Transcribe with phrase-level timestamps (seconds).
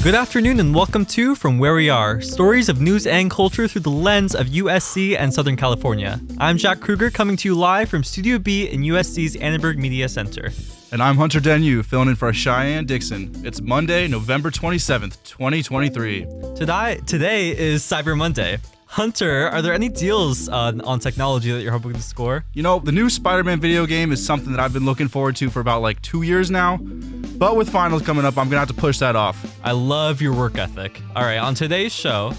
[0.00, 3.80] Good afternoon and welcome to From Where We Are stories of news and culture through
[3.80, 6.20] the lens of USC and Southern California.
[6.38, 10.52] I'm Jack Kruger coming to you live from Studio B in USC's Annenberg Media Center.
[10.92, 13.44] And I'm Hunter Denu, filling in for Cheyenne Dixon.
[13.44, 16.26] It's Monday, November 27th, 2023.
[16.54, 18.58] Today, today is Cyber Monday.
[18.90, 22.46] Hunter, are there any deals uh, on technology that you're hoping to score?
[22.54, 25.36] You know, the new Spider Man video game is something that I've been looking forward
[25.36, 26.78] to for about like two years now.
[26.78, 29.58] But with finals coming up, I'm going to have to push that off.
[29.62, 31.02] I love your work ethic.
[31.14, 32.32] All right, on today's show,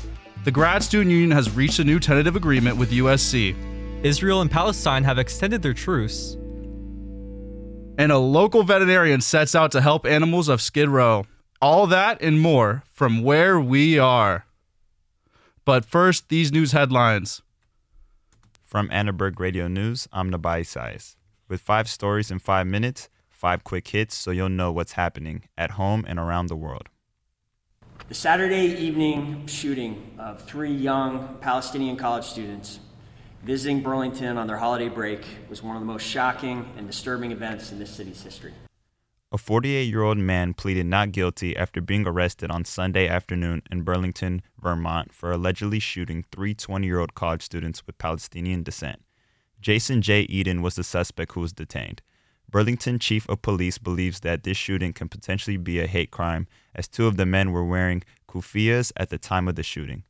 [0.43, 3.55] the Grad Student Union has reached a new tentative agreement with USC.
[4.03, 6.33] Israel and Palestine have extended their truce.
[7.99, 11.27] And a local veterinarian sets out to help animals of Skid Row.
[11.61, 14.45] All that and more from where we are.
[15.69, 17.43] But first, these news headlines.
[18.63, 21.15] From Annenberg Radio News, I'm Nabai Sais.
[21.47, 25.69] With five stories in five minutes, five quick hits so you'll know what's happening at
[25.81, 26.89] home and around the world.
[28.07, 32.79] The Saturday evening shooting of three young Palestinian college students
[33.44, 37.72] visiting Burlington on their holiday break was one of the most shocking and disturbing events
[37.72, 38.53] in this city's history.
[39.31, 43.83] A 48 year old man pleaded not guilty after being arrested on Sunday afternoon in
[43.83, 49.03] Burlington, Vermont, for allegedly shooting three 20 year old college students with Palestinian descent.
[49.61, 50.22] Jason J.
[50.22, 52.02] Eaton was the suspect who was detained.
[52.50, 56.88] Burlington Chief of Police believes that this shooting can potentially be a hate crime, as
[56.88, 60.03] two of the men were wearing kufiyas at the time of the shooting.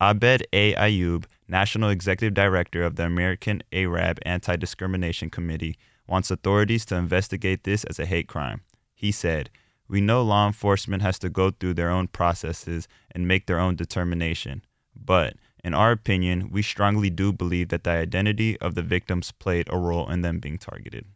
[0.00, 0.74] Abed A.
[0.76, 7.64] Ayoub, National Executive Director of the American Arab Anti Discrimination Committee, wants authorities to investigate
[7.64, 8.62] this as a hate crime.
[8.94, 9.50] He said,
[9.88, 13.76] We know law enforcement has to go through their own processes and make their own
[13.76, 14.62] determination.
[14.94, 19.68] But, in our opinion, we strongly do believe that the identity of the victims played
[19.70, 21.06] a role in them being targeted.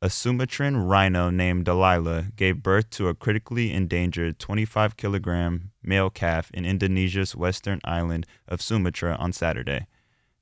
[0.00, 6.52] A Sumatran rhino named Delilah gave birth to a critically endangered 25 kilogram male calf
[6.54, 9.88] in Indonesia's western island of Sumatra on Saturday.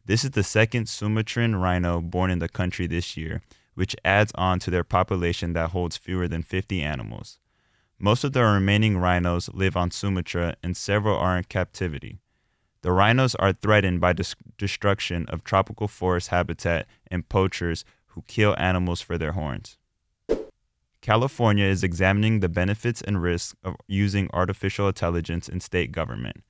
[0.07, 3.43] This is the second Sumatran rhino born in the country this year,
[3.75, 7.41] which adds on to their population that holds fewer than 50 animals.
[7.99, 12.21] Most of the remaining rhinos live on Sumatra and several are in captivity.
[12.83, 18.55] The rhinos are threatened by dis- destruction of tropical forest habitat and poachers who kill
[18.59, 19.77] animals for their horns.
[21.01, 26.45] California is examining the benefits and risks of using artificial intelligence in state government.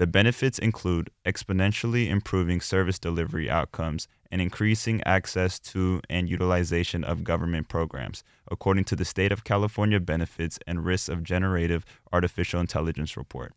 [0.00, 7.22] The benefits include exponentially improving service delivery outcomes and increasing access to and utilization of
[7.22, 11.84] government programs, according to the State of California Benefits and Risks of Generative
[12.14, 13.52] Artificial Intelligence report.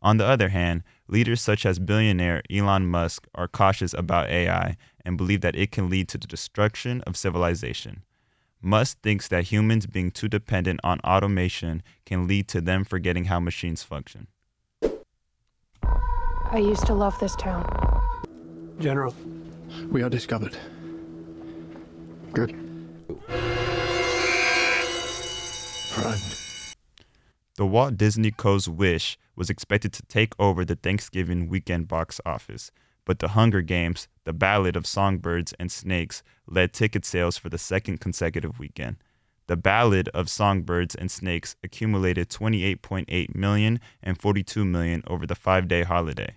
[0.00, 5.18] On the other hand, leaders such as billionaire Elon Musk are cautious about AI and
[5.18, 8.04] believe that it can lead to the destruction of civilization.
[8.62, 13.40] Musk thinks that humans being too dependent on automation can lead to them forgetting how
[13.40, 14.28] machines function.
[16.50, 17.64] I used to love this town.
[18.78, 19.14] General,
[19.90, 20.56] we are discovered.
[22.32, 22.52] Good.
[25.96, 26.18] Run.
[27.56, 32.70] The Walt Disney Co.'s Wish was expected to take over the Thanksgiving weekend box office,
[33.04, 37.58] but The Hunger Games, The Ballad of Songbirds and Snakes, led ticket sales for the
[37.58, 38.96] second consecutive weekend.
[39.46, 45.68] The Ballad of Songbirds and Snakes accumulated 28.8 million and 42 million over the five
[45.68, 46.36] day holiday.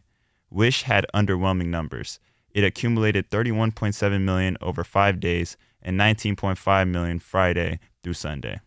[0.49, 2.19] Wish had underwhelming numbers.
[2.51, 8.59] It accumulated 31.7 million over five days and 19.5 million Friday through Sunday.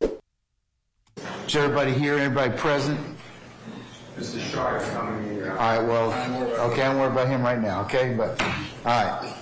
[0.00, 2.14] Is everybody here?
[2.14, 2.98] Everybody present?
[4.16, 4.40] Mr.
[4.50, 5.52] Sharp coming in here.
[5.52, 8.14] All right, well, okay, I'm worried about him right now, okay?
[8.16, 8.50] But, all
[8.84, 9.34] right.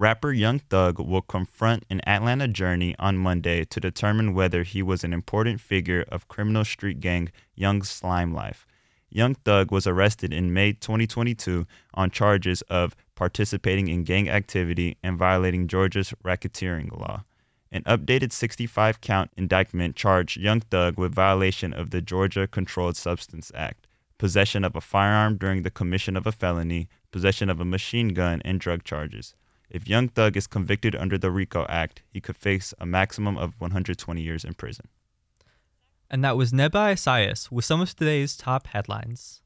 [0.00, 5.02] Rapper Young Thug will confront an Atlanta journey on Monday to determine whether he was
[5.02, 8.64] an important figure of criminal street gang Young Slime Life.
[9.10, 15.18] Young Thug was arrested in May 2022 on charges of participating in gang activity and
[15.18, 17.24] violating Georgia's racketeering law.
[17.72, 23.50] An updated 65 count indictment charged Young Thug with violation of the Georgia Controlled Substance
[23.52, 28.10] Act, possession of a firearm during the commission of a felony, possession of a machine
[28.10, 29.34] gun, and drug charges.
[29.70, 33.54] If Young Thug is convicted under the RICO Act, he could face a maximum of
[33.58, 34.88] 120 years in prison.
[36.10, 39.42] And that was Neba Isaias with some of today's top headlines.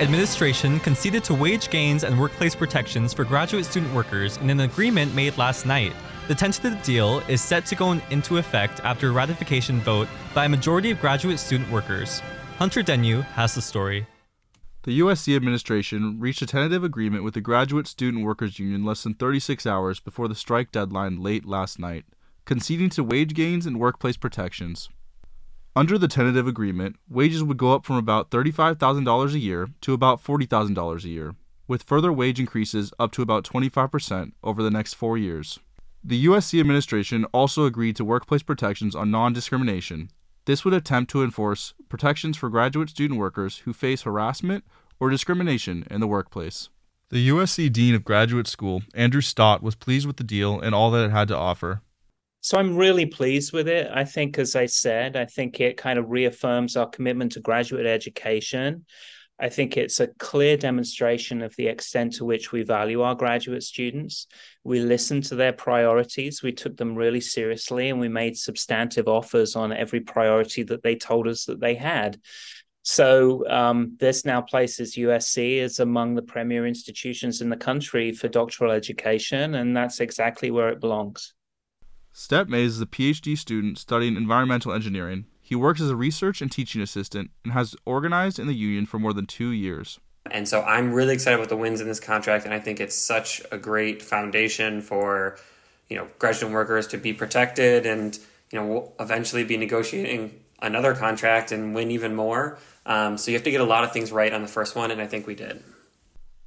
[0.00, 5.14] Administration conceded to wage gains and workplace protections for graduate student workers in an agreement
[5.14, 5.92] made last night.
[6.28, 10.48] The tentative deal is set to go into effect after a ratification vote by a
[10.48, 12.20] majority of graduate student workers.
[12.58, 14.06] Hunter Denyu has the story.
[14.84, 19.14] The USC administration reached a tentative agreement with the Graduate Student Workers Union less than
[19.14, 22.04] 36 hours before the strike deadline late last night,
[22.44, 24.88] conceding to wage gains and workplace protections.
[25.78, 30.20] Under the tentative agreement, wages would go up from about $35,000 a year to about
[30.20, 31.36] $40,000 a year,
[31.68, 35.60] with further wage increases up to about 25% over the next four years.
[36.02, 40.10] The USC administration also agreed to workplace protections on non discrimination.
[40.46, 44.64] This would attempt to enforce protections for graduate student workers who face harassment
[44.98, 46.70] or discrimination in the workplace.
[47.10, 50.90] The USC Dean of Graduate School, Andrew Stott, was pleased with the deal and all
[50.90, 51.82] that it had to offer.
[52.48, 53.90] So I'm really pleased with it.
[53.92, 57.84] I think, as I said, I think it kind of reaffirms our commitment to graduate
[57.84, 58.86] education.
[59.38, 63.64] I think it's a clear demonstration of the extent to which we value our graduate
[63.64, 64.28] students.
[64.64, 69.54] We listened to their priorities, we took them really seriously, and we made substantive offers
[69.54, 72.18] on every priority that they told us that they had.
[72.80, 78.28] So um, this now places USC as among the premier institutions in the country for
[78.28, 81.34] doctoral education, and that's exactly where it belongs.
[82.18, 85.26] Stepp Mays is a PhD student studying environmental engineering.
[85.40, 88.98] He works as a research and teaching assistant and has organized in the union for
[88.98, 90.00] more than two years.
[90.28, 92.96] And so I'm really excited about the wins in this contract, and I think it's
[92.96, 95.38] such a great foundation for
[95.88, 98.18] you know graduate workers to be protected and
[98.50, 102.58] you know eventually be negotiating another contract and win even more.
[102.84, 104.90] Um, so you have to get a lot of things right on the first one,
[104.90, 105.62] and I think we did.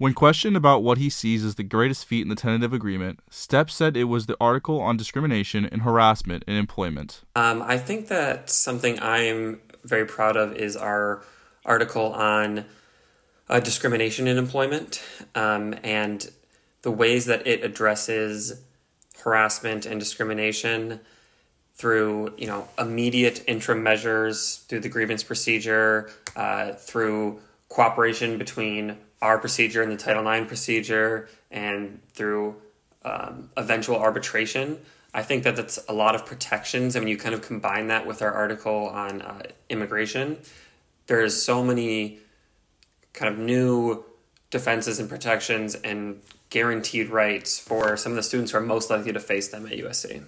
[0.01, 3.69] When questioned about what he sees as the greatest feat in the tentative agreement, Stepp
[3.69, 7.21] said it was the article on discrimination and harassment in employment.
[7.36, 11.21] Um, I think that something I'm very proud of is our
[11.68, 12.65] article on
[13.48, 15.03] uh, discrimination in employment
[15.36, 16.31] um, and
[16.81, 18.59] the ways that it addresses
[19.24, 21.00] harassment and discrimination
[21.75, 27.39] through you know immediate interim measures through the grievance procedure uh, through
[27.69, 32.56] cooperation between our procedure and the Title IX procedure and through
[33.04, 34.80] um, eventual arbitration.
[35.14, 36.96] I think that that's a lot of protections.
[36.96, 40.38] I mean, you kind of combine that with our article on uh, immigration.
[41.08, 42.20] There's so many
[43.14, 44.06] kind of new
[44.50, 49.12] defenses and protections and guaranteed rights for some of the students who are most likely
[49.12, 50.24] to face them at USC.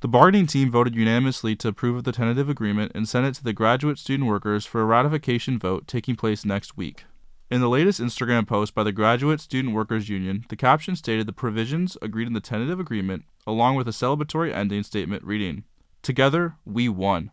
[0.00, 3.44] The bargaining team voted unanimously to approve of the tentative agreement and sent it to
[3.44, 7.04] the graduate student workers for a ratification vote taking place next week.
[7.52, 11.34] In the latest Instagram post by the Graduate Student Workers Union, the caption stated the
[11.34, 15.64] provisions agreed in the tentative agreement, along with a celebratory ending statement reading,
[16.00, 17.30] Together, we won.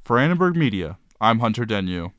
[0.00, 2.12] For Annenberg Media, I'm Hunter Denyu.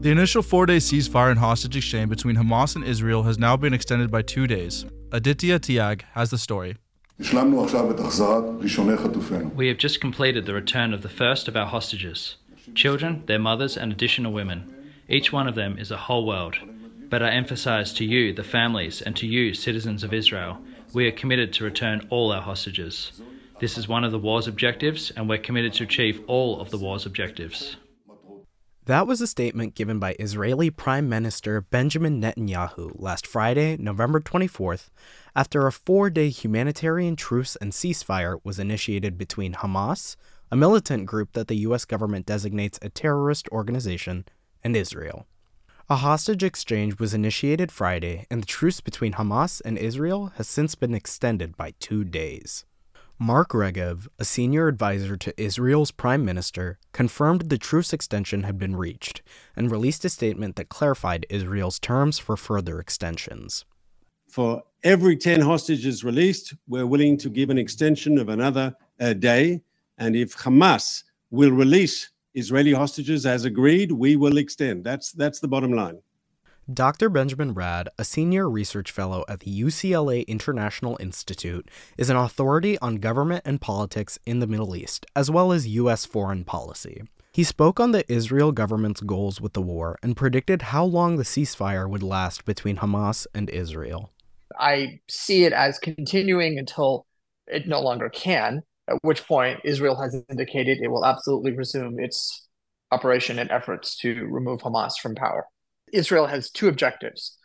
[0.00, 3.74] The initial four day ceasefire and hostage exchange between Hamas and Israel has now been
[3.74, 4.86] extended by two days.
[5.12, 6.76] Aditya Tiag has the story.
[9.54, 12.38] We have just completed the return of the first of our hostages
[12.74, 14.92] children, their mothers, and additional women.
[15.08, 16.56] Each one of them is a whole world.
[17.08, 20.58] But I emphasize to you, the families, and to you, citizens of Israel,
[20.92, 23.12] we are committed to return all our hostages.
[23.60, 26.78] This is one of the war's objectives, and we're committed to achieve all of the
[26.78, 27.76] war's objectives.
[28.86, 34.90] That was a statement given by Israeli Prime Minister Benjamin Netanyahu last Friday, November 24th,
[35.36, 40.16] after a four day humanitarian truce and ceasefire was initiated between Hamas,
[40.50, 41.84] a militant group that the U.S.
[41.84, 44.24] government designates a terrorist organization,
[44.62, 45.26] and Israel.
[45.90, 50.74] A hostage exchange was initiated Friday, and the truce between Hamas and Israel has since
[50.74, 52.64] been extended by two days.
[53.18, 58.74] Mark Regev, a senior advisor to Israel's prime minister, confirmed the truce extension had been
[58.74, 59.22] reached
[59.54, 63.64] and released a statement that clarified Israel's terms for further extensions.
[64.34, 69.62] For every 10 hostages released, we're willing to give an extension of another uh, day.
[69.96, 74.82] And if Hamas will release Israeli hostages as agreed, we will extend.
[74.82, 76.00] That's, that's the bottom line.
[76.68, 77.10] Dr.
[77.10, 82.96] Benjamin Radd, a senior research fellow at the UCLA International Institute, is an authority on
[82.96, 86.06] government and politics in the Middle East, as well as U.S.
[86.06, 87.04] foreign policy.
[87.30, 91.22] He spoke on the Israel government's goals with the war and predicted how long the
[91.22, 94.10] ceasefire would last between Hamas and Israel.
[94.58, 97.06] I see it as continuing until
[97.46, 102.46] it no longer can, at which point Israel has indicated it will absolutely resume its
[102.90, 105.46] operation and efforts to remove Hamas from power.
[105.92, 107.36] Israel has two objectives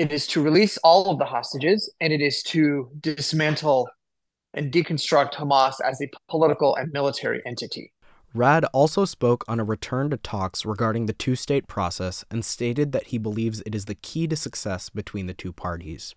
[0.00, 3.86] it is to release all of the hostages, and it is to dismantle
[4.54, 7.92] and deconstruct Hamas as a political and military entity.
[8.34, 12.92] Radd also spoke on a return to talks regarding the two state process and stated
[12.92, 16.14] that he believes it is the key to success between the two parties.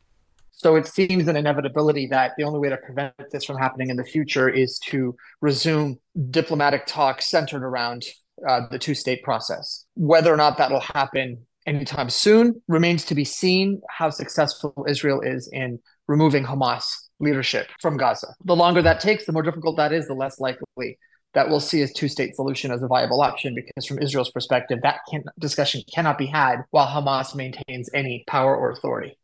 [0.56, 3.98] So it seems an inevitability that the only way to prevent this from happening in
[3.98, 5.98] the future is to resume
[6.30, 8.04] diplomatic talks centered around
[8.48, 9.86] uh, the two state process.
[9.96, 15.22] Whether or not that will happen anytime soon remains to be seen how successful Israel
[15.22, 16.84] is in removing Hamas
[17.20, 18.28] leadership from Gaza.
[18.46, 20.98] The longer that takes, the more difficult that is, the less likely
[21.34, 25.00] that we'll see a two-state solution as a viable option because from Israel's perspective that
[25.10, 29.18] can, discussion cannot be had while Hamas maintains any power or authority.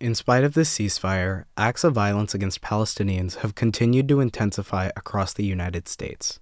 [0.00, 5.32] In spite of this ceasefire, acts of violence against Palestinians have continued to intensify across
[5.32, 6.38] the United States.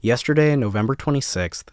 [0.00, 1.64] Yesterday, November 26th,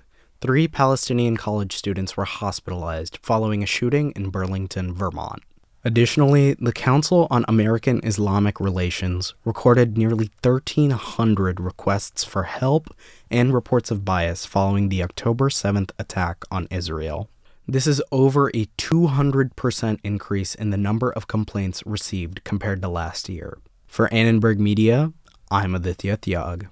[0.41, 5.41] three Palestinian college students were hospitalized following a shooting in Burlington, Vermont.
[5.85, 12.89] Additionally, the Council on American Islamic Relations recorded nearly 1,300 requests for help
[13.29, 17.29] and reports of bias following the October 7th attack on Israel.
[17.71, 23.29] This is over a 200% increase in the number of complaints received compared to last
[23.29, 23.59] year.
[23.87, 25.13] For Annenberg Media,
[25.49, 26.67] I'm Aditya Tyag.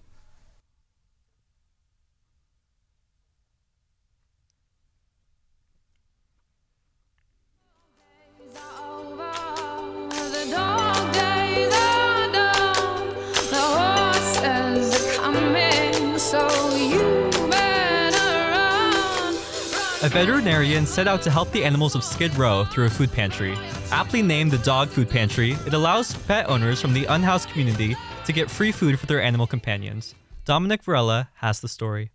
[20.09, 23.55] A veterinarian set out to help the animals of Skid Row through a food pantry.
[23.91, 28.33] Aptly named the Dog Food Pantry, it allows pet owners from the unhoused community to
[28.33, 30.15] get free food for their animal companions.
[30.45, 32.09] Dominic Varela has the story.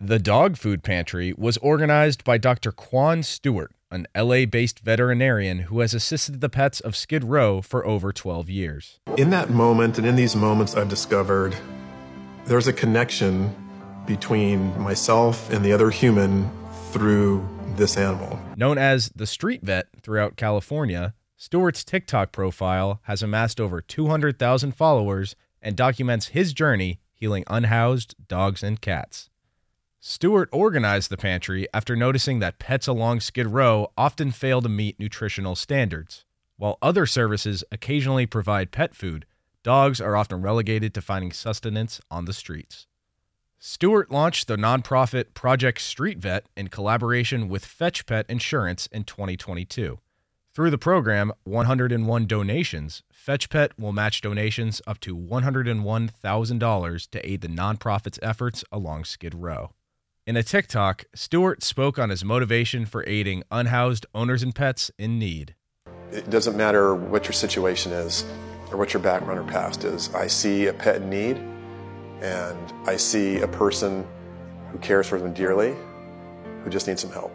[0.00, 2.72] The Dog Food Pantry was organized by Dr.
[2.72, 7.86] Kwane Stewart, an LA based veterinarian who has assisted the pets of Skid Row for
[7.86, 8.98] over 12 years.
[9.16, 11.54] In that moment, and in these moments, I've discovered
[12.46, 13.54] there's a connection
[14.04, 16.50] between myself and the other human
[16.92, 18.38] through this animal.
[18.56, 25.36] Known as the Street Vet throughout California, Stewart's TikTok profile has amassed over 200,000 followers
[25.62, 29.28] and documents his journey healing unhoused dogs and cats.
[30.00, 34.98] Stewart organized the pantry after noticing that pets along Skid Row often fail to meet
[34.98, 36.24] nutritional standards.
[36.56, 39.26] While other services occasionally provide pet food,
[39.62, 42.86] dogs are often relegated to finding sustenance on the streets.
[43.62, 49.98] Stewart launched the nonprofit Project Street Vet in collaboration with Fetch Pet Insurance in 2022.
[50.54, 57.42] Through the program, 101 donations, Fetch Pet will match donations up to $101,000 to aid
[57.42, 59.72] the nonprofit's efforts along Skid Row.
[60.26, 65.18] In a TikTok, Stewart spoke on his motivation for aiding unhoused owners and pets in
[65.18, 65.54] need.
[66.12, 68.24] It doesn't matter what your situation is
[68.70, 70.08] or what your background or past is.
[70.14, 71.59] I see a pet in need
[72.20, 74.06] and I see a person
[74.70, 75.74] who cares for them dearly,
[76.64, 77.32] who just needs some help.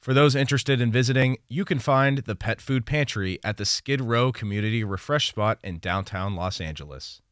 [0.00, 4.00] For those interested in visiting, you can find the Pet Food Pantry at the Skid
[4.00, 7.22] Row Community Refresh Spot in downtown Los Angeles.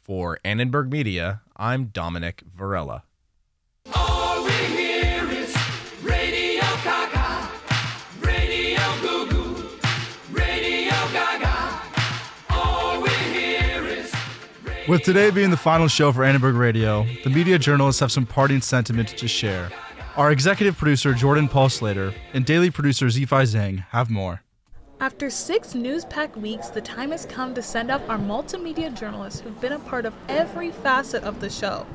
[0.00, 3.04] For Annenberg Media, I'm Dominic Varela.
[14.90, 18.60] With today being the final show for Annenberg Radio, the media journalists have some parting
[18.60, 19.70] sentiment to share.
[20.16, 24.42] Our executive producer, Jordan Paul Slater, and daily producer, Zifei Zhang, have more.
[24.98, 29.38] After six news packed weeks, the time has come to send off our multimedia journalists
[29.38, 31.86] who've been a part of every facet of the show.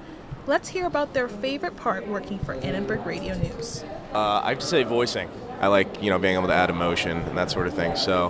[0.48, 3.84] Let's hear about their favorite part working for Annenberg Radio News.
[4.14, 5.30] Uh, I have to say voicing.
[5.60, 7.98] I like, you know, being able to add emotion and that sort of thing.
[7.98, 8.28] So,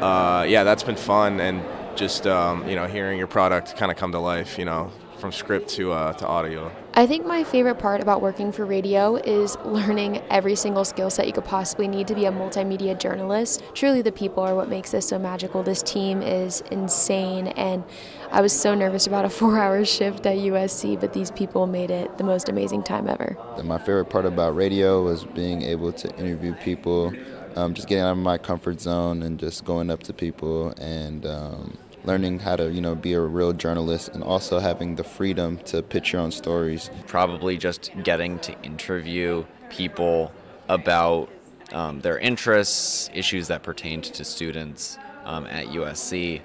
[0.00, 1.38] uh, yeah, that's been fun.
[1.38, 1.62] And
[1.96, 4.58] just um, you know hearing your product kind of come to life.
[4.58, 6.70] You know, from script to uh, to audio.
[6.96, 11.26] I think my favorite part about working for radio is learning every single skill set
[11.26, 13.64] you could possibly need to be a multimedia journalist.
[13.74, 15.62] Truly, the people are what makes this so magical.
[15.62, 17.82] This team is insane, and
[18.30, 22.18] I was so nervous about a four-hour shift at USC, but these people made it
[22.18, 23.36] the most amazing time ever.
[23.64, 27.12] My favorite part about radio was being able to interview people.
[27.56, 31.24] Um, just getting out of my comfort zone and just going up to people and
[31.24, 35.58] um, learning how to you know be a real journalist and also having the freedom
[35.66, 36.90] to pitch your own stories.
[37.06, 40.32] Probably just getting to interview people
[40.68, 41.28] about
[41.72, 46.40] um, their interests issues that pertain to students um, at usc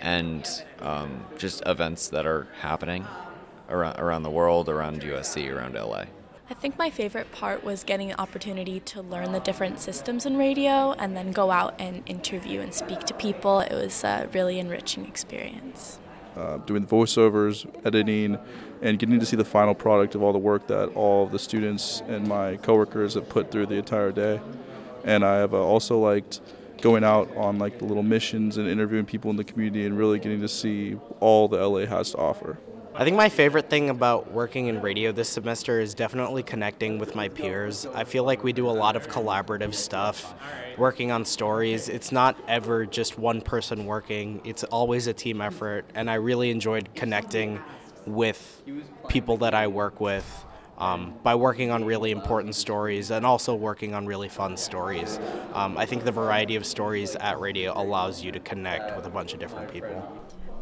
[0.00, 3.06] and um, just events that are happening
[3.68, 6.04] around, around the world around usc around la
[6.52, 10.36] I think my favorite part was getting an opportunity to learn the different systems in
[10.36, 13.60] radio and then go out and interview and speak to people.
[13.60, 15.98] It was a really enriching experience.
[16.36, 18.36] Uh, doing the voiceovers, editing,
[18.82, 22.02] and getting to see the final product of all the work that all the students
[22.06, 24.38] and my coworkers have put through the entire day.
[25.04, 26.42] And I have uh, also liked
[26.82, 30.18] going out on like the little missions and interviewing people in the community and really
[30.18, 32.58] getting to see all the LA has to offer.
[32.94, 37.14] I think my favorite thing about working in radio this semester is definitely connecting with
[37.14, 37.86] my peers.
[37.86, 40.34] I feel like we do a lot of collaborative stuff,
[40.76, 41.88] working on stories.
[41.88, 46.50] It's not ever just one person working, it's always a team effort, and I really
[46.50, 47.60] enjoyed connecting
[48.04, 48.60] with
[49.08, 50.44] people that I work with.
[50.78, 55.20] Um, by working on really important stories and also working on really fun stories.
[55.52, 59.10] Um, I think the variety of stories at radio allows you to connect with a
[59.10, 60.02] bunch of different people.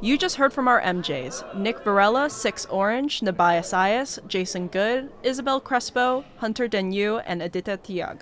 [0.02, 5.60] You just heard from our MJs Nick Varela, Six Orange, Nabaya Sayas, Jason Good, Isabel
[5.60, 8.20] Crespo, Hunter Denyu, and Aditya Tiag.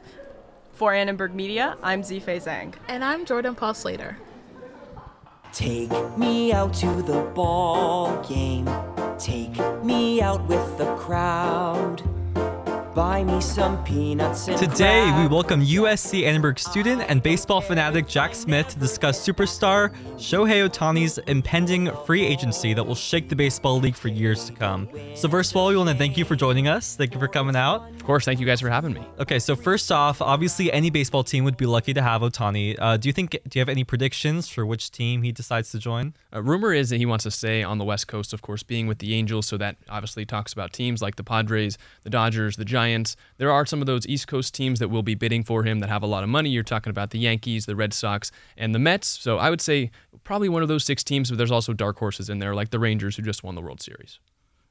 [0.72, 2.74] For Annenberg Media, I'm Zifei Zhang.
[2.88, 4.18] And I'm Jordan Paul Slater.
[5.52, 8.68] Take me out to the ball game.
[9.16, 12.02] Take me out with the crowd.
[12.98, 18.34] Buy me some peanuts and Today, we welcome USC Annenberg student and baseball fanatic Jack
[18.34, 23.94] Smith to discuss superstar Shohei Ohtani's impending free agency that will shake the baseball league
[23.94, 24.88] for years to come.
[25.14, 26.96] So, first of all, we want to thank you for joining us.
[26.96, 27.88] Thank you for coming out.
[28.08, 29.06] Of course, thank you guys for having me.
[29.18, 32.74] Okay, so first off, obviously, any baseball team would be lucky to have Ohtani.
[32.78, 33.32] Uh, do you think?
[33.32, 36.14] Do you have any predictions for which team he decides to join?
[36.32, 38.86] A rumor is that he wants to stay on the West Coast, of course, being
[38.86, 39.44] with the Angels.
[39.44, 43.14] So that obviously talks about teams like the Padres, the Dodgers, the Giants.
[43.36, 45.90] There are some of those East Coast teams that will be bidding for him that
[45.90, 46.48] have a lot of money.
[46.48, 49.06] You're talking about the Yankees, the Red Sox, and the Mets.
[49.06, 49.90] So I would say
[50.24, 52.78] probably one of those six teams, but there's also dark horses in there, like the
[52.78, 54.18] Rangers, who just won the World Series.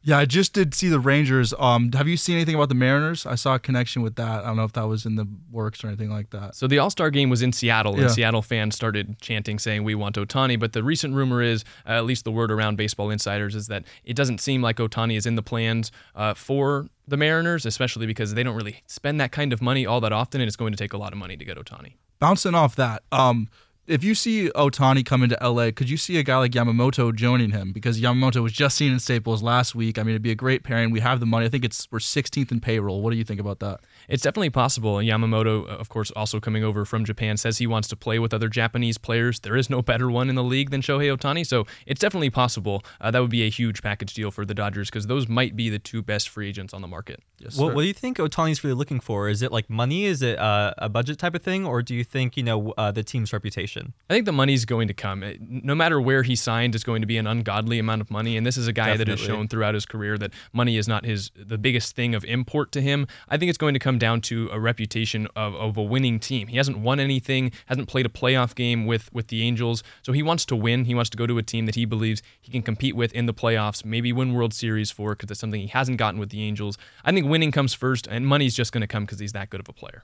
[0.03, 1.53] Yeah, I just did see the Rangers.
[1.59, 3.25] Um, have you seen anything about the Mariners?
[3.25, 4.43] I saw a connection with that.
[4.43, 6.55] I don't know if that was in the works or anything like that.
[6.55, 8.07] So the All Star game was in Seattle, and Yeah.
[8.09, 12.05] Seattle fans started chanting, saying, "We want Ohtani." But the recent rumor is, uh, at
[12.05, 15.35] least the word around baseball insiders, is that it doesn't seem like Ohtani is in
[15.35, 19.61] the plans uh, for the Mariners, especially because they don't really spend that kind of
[19.61, 21.57] money all that often, and it's going to take a lot of money to get
[21.57, 21.93] Ohtani.
[22.19, 23.47] Bouncing off that, um,
[23.87, 27.51] if you see Ohtani come into LA, could you see a guy like Yamamoto joining
[27.51, 27.71] him?
[27.71, 29.97] Because Yamamoto was just seen in Staples last week.
[29.97, 30.91] I mean, it'd be a great pairing.
[30.91, 31.45] We have the money.
[31.45, 33.01] I think it's we're 16th in payroll.
[33.01, 33.79] What do you think about that?
[34.07, 34.95] It's definitely possible.
[34.95, 38.33] Yamamoto, uh, of course, also coming over from Japan, says he wants to play with
[38.33, 39.39] other Japanese players.
[39.41, 42.83] There is no better one in the league than Shohei Ohtani, so it's definitely possible.
[43.01, 45.69] Uh, that would be a huge package deal for the Dodgers because those might be
[45.69, 47.21] the two best free agents on the market.
[47.57, 49.27] what, what do you think Ohtani's really looking for?
[49.29, 50.05] Is it like money?
[50.05, 52.91] Is it uh, a budget type of thing, or do you think you know uh,
[52.91, 53.93] the team's reputation?
[54.09, 55.21] I think the money's going to come.
[55.23, 58.37] It- No matter where he signed, it's going to be an ungodly amount of money.
[58.37, 61.05] And this is a guy that has shown throughout his career that money is not
[61.05, 63.05] his the biggest thing of import to him.
[63.29, 66.47] I think it's going to come down to a reputation of, of a winning team.
[66.47, 70.23] He hasn't won anything, hasn't played a playoff game with with the Angels, so he
[70.23, 70.85] wants to win.
[70.85, 73.25] He wants to go to a team that he believes he can compete with in
[73.25, 76.41] the playoffs, maybe win World Series for, because it's something he hasn't gotten with the
[76.43, 76.77] Angels.
[77.03, 79.59] I think winning comes first, and money's just going to come because he's that good
[79.59, 80.03] of a player.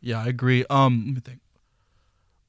[0.00, 0.64] Yeah, I agree.
[0.68, 1.40] Um, let me think.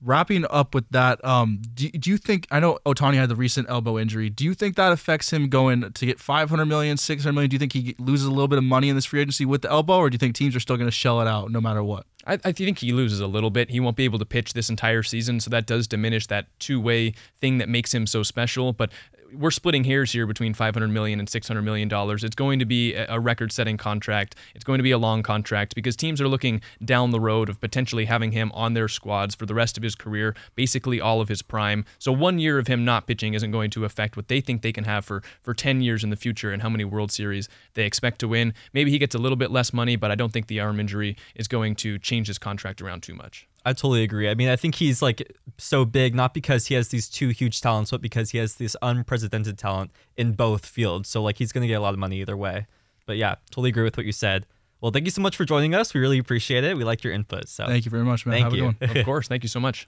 [0.06, 3.68] Wrapping up with that, um, do, do you think I know Ohtani had the recent
[3.70, 4.30] elbow injury?
[4.30, 7.50] Do you think that affects him going to get 500 million, 600 million?
[7.50, 9.64] Do you think he loses a little bit of money in this free agency with
[9.64, 11.60] the elbow, or do you think teams are still going to shell it out no
[11.60, 12.06] matter what?
[12.28, 13.70] I, I think he loses a little bit.
[13.70, 17.14] He won't be able to pitch this entire season, so that does diminish that two-way
[17.42, 18.74] thing that makes him so special.
[18.74, 18.92] But
[19.34, 22.24] we're splitting hairs here between 500 million and 600 million dollars.
[22.24, 24.36] It's going to be a record-setting contract.
[24.54, 27.60] It's going to be a long contract because teams are looking down the road of
[27.60, 31.30] potentially having him on their squads for the rest of his career, basically all of
[31.30, 31.86] his prime.
[32.00, 34.74] So one year of him not pitching isn't going to affect what they think they
[34.74, 37.86] can have for for 10 years in the future and how many World Series they
[37.86, 38.54] expect to win.
[38.74, 41.18] Maybe he gets a little bit less money, but I don't think the arm injury
[41.36, 43.48] is going to change his contract around too much.
[43.66, 44.30] I totally agree.
[44.30, 47.62] I mean, I think he's like so big, not because he has these two huge
[47.62, 51.10] talents, but because he has this unprecedented talent in both fields.
[51.10, 52.68] So, like, he's going to get a lot of money either way.
[53.08, 54.46] But yeah, totally agree with what you said.
[54.82, 55.94] Well, thank you so much for joining us.
[55.96, 56.78] We really appreciate it.
[56.78, 57.50] We like your input.
[57.50, 58.34] So, Thank you very much, man.
[58.34, 58.72] Thank Have a you.
[58.74, 58.98] good one.
[58.98, 59.28] Of course.
[59.28, 59.88] Thank you so much.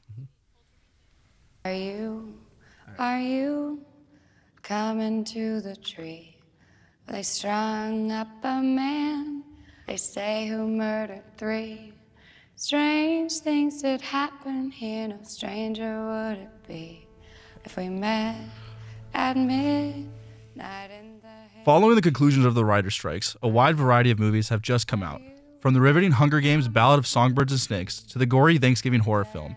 [1.66, 2.34] Are you,
[2.98, 3.86] are you
[4.64, 6.38] coming to the tree?
[7.08, 9.44] They strung up a man,
[9.88, 11.94] they say, who murdered three.
[12.60, 17.08] Strange things did happen here, no stranger would it be
[17.64, 18.36] if we met
[19.14, 24.18] at midnight in the Following the conclusions of the writer strikes, a wide variety of
[24.18, 25.22] movies have just come out.
[25.60, 29.26] From the riveting Hunger Games Ballad of Songbirds and Snakes to the gory Thanksgiving horror
[29.26, 29.56] film.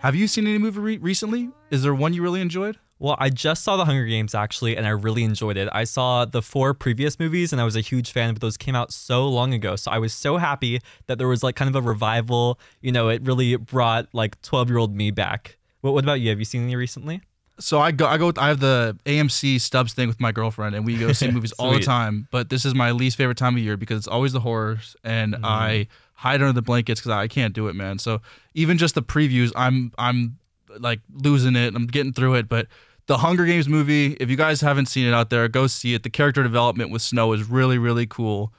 [0.00, 1.48] Have you seen any movie re- recently?
[1.70, 2.76] Is there one you really enjoyed?
[2.98, 5.68] Well, I just saw The Hunger Games actually, and I really enjoyed it.
[5.70, 8.74] I saw the four previous movies, and I was a huge fan, but those came
[8.74, 9.76] out so long ago.
[9.76, 12.58] So I was so happy that there was like kind of a revival.
[12.80, 15.58] You know, it really brought like 12 year old me back.
[15.82, 16.30] What, what about you?
[16.30, 17.20] Have you seen any recently?
[17.58, 20.84] So I go, I go, I have the AMC Stubs thing with my girlfriend, and
[20.84, 22.28] we go see movies all the time.
[22.30, 25.34] But this is my least favorite time of year because it's always the horrors, and
[25.34, 25.44] Mm-hmm.
[25.44, 27.98] I hide under the blankets because I can't do it, man.
[27.98, 28.22] So
[28.54, 30.38] even just the previews, I'm, I'm
[30.78, 31.74] like losing it.
[31.74, 32.68] I'm getting through it, but.
[33.06, 36.02] The Hunger Games movie, if you guys haven't seen it out there, go see it.
[36.02, 38.52] The character development with Snow is really, really cool.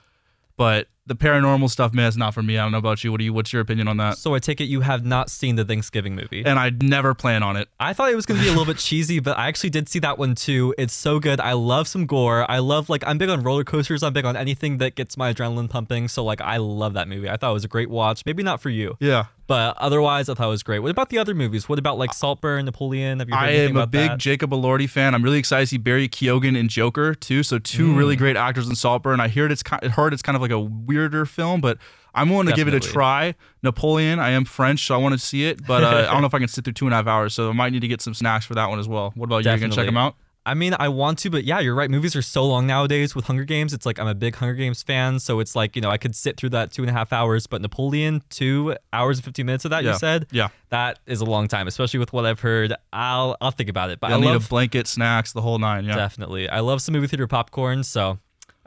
[0.56, 2.58] But the paranormal stuff, man, is not for me.
[2.58, 3.12] I don't know about you.
[3.12, 3.34] What do you?
[3.34, 4.18] What's your opinion on that?
[4.18, 6.44] So I take it you have not seen the Thanksgiving movie.
[6.46, 7.70] And I never plan on it.
[7.80, 9.88] I thought it was going to be a little bit cheesy, but I actually did
[9.90, 10.76] see that one too.
[10.78, 11.40] It's so good.
[11.40, 12.50] I love some gore.
[12.50, 14.04] I love like I'm big on roller coasters.
[14.04, 16.08] I'm big on anything that gets my adrenaline pumping.
[16.08, 17.30] So like I love that movie.
[17.30, 18.24] I thought it was a great watch.
[18.26, 18.98] Maybe not for you.
[19.00, 19.26] Yeah.
[19.48, 20.80] But otherwise, I thought it was great.
[20.80, 21.70] What about the other movies?
[21.70, 23.20] What about like Saltburn, Napoleon?
[23.20, 24.18] Have you heard I am a big that?
[24.18, 25.16] Jacob Elordi fan.
[25.16, 27.44] I'm really excited to see Barry Keoghan in Joker too.
[27.44, 27.98] So two Mm.
[27.98, 29.22] really great actors in Saltburn.
[29.22, 30.60] I heard it's heard it's kind of like a
[30.98, 31.78] weirder film, but
[32.16, 33.36] I'm willing to give it a try.
[33.64, 34.20] Napoleon.
[34.20, 36.34] I am French, so I want to see it, but uh, I don't know if
[36.34, 37.34] I can sit through two and a half hours.
[37.34, 39.12] So I might need to get some snacks for that one as well.
[39.16, 39.52] What about you?
[39.52, 40.16] You gonna check them out?
[40.46, 41.92] I mean, I want to, but yeah, you're right.
[41.92, 43.74] Movies are so long nowadays with Hunger Games.
[43.74, 46.16] It's like I'm a big Hunger Games fan, so it's like you know I could
[46.16, 47.48] sit through that two and a half hours.
[47.48, 49.92] But Napoleon, two hours and fifteen minutes of that Yeah.
[49.92, 50.48] you said, Yeah.
[50.70, 52.74] that is a long time, especially with what I've heard.
[52.94, 54.00] I'll I'll think about it.
[54.00, 55.84] But You'll I need love a blanket, snacks, the whole nine.
[55.84, 55.96] Yeah.
[55.98, 56.48] definitely.
[56.48, 58.18] I love some movie theater popcorn, so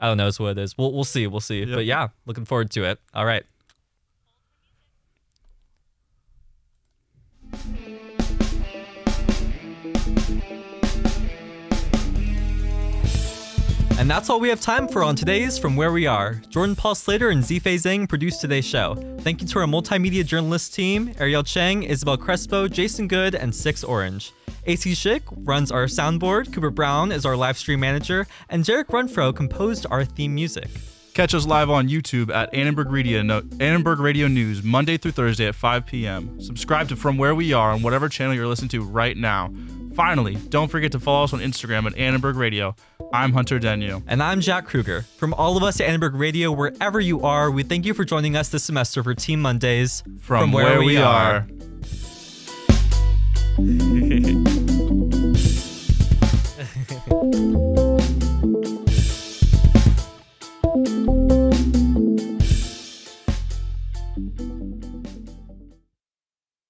[0.01, 0.77] I don't know is what it is.
[0.77, 1.63] We'll we'll see, we'll see.
[1.63, 2.99] But yeah, looking forward to it.
[3.13, 3.45] All right.
[14.01, 16.41] And that's all we have time for on today's From Where We Are.
[16.49, 18.95] Jordan Paul Slater and Zifei Zhang produced today's show.
[19.19, 23.83] Thank you to our multimedia journalist team Ariel Chang, Isabel Crespo, Jason Good, and Six
[23.83, 24.33] Orange.
[24.65, 29.35] AC Schick runs our soundboard, Cooper Brown is our live stream manager, and Jarek Runfro
[29.35, 30.69] composed our theme music.
[31.13, 35.45] Catch us live on YouTube at Annenberg Radio, no, Annenberg Radio News, Monday through Thursday
[35.45, 36.41] at 5 p.m.
[36.41, 39.53] Subscribe to From Where We Are on whatever channel you're listening to right now.
[39.95, 42.75] Finally, don't forget to follow us on Instagram at Annenberg Radio.
[43.13, 44.01] I'm Hunter Denyu.
[44.07, 45.01] And I'm Jack Kruger.
[45.17, 48.35] From all of us at Annenberg Radio, wherever you are, we thank you for joining
[48.35, 51.45] us this semester for Team Mondays from, from where, where, we, we are.
[57.09, 57.67] are.